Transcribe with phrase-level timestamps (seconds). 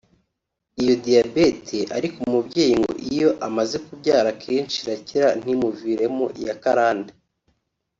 [0.81, 7.13] Iyo diyabete ariko umubyeyi ngo iyo amaze kubyara akenshi irakira ntimuviremo iya karande